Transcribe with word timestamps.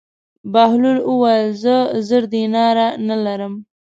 بهلول 0.53 0.97
وویل: 1.09 1.47
زه 1.63 1.75
زر 2.07 2.23
دیناره 2.33 2.87
نه 3.07 3.15
لرم. 3.25 3.53